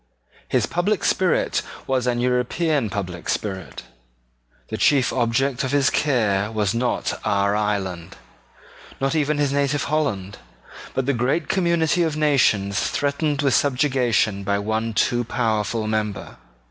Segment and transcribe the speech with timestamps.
[0.47, 3.83] His public spirit was an European public spirit.
[4.69, 8.15] The chief object of his care was not our island,
[8.99, 10.39] not even his native Holland,
[10.95, 16.37] but the great community of nations threatened with subjugation by one too powerful member.